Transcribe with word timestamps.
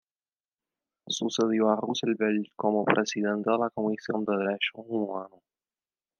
Sucedió 1.07 1.69
a 1.69 1.75
Roosevelt 1.75 2.47
como 2.55 2.83
presidente 2.83 3.51
de 3.51 3.57
la 3.59 3.69
Comisión 3.69 4.25
de 4.25 4.35
Derechos 4.35 4.83
Humanos. 4.87 5.43